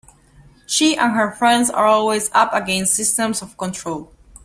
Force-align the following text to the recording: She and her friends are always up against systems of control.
She 0.65 0.97
and 0.97 1.13
her 1.13 1.29
friends 1.31 1.69
are 1.69 1.85
always 1.85 2.31
up 2.33 2.51
against 2.55 2.95
systems 2.95 3.43
of 3.43 3.55
control. 3.55 4.11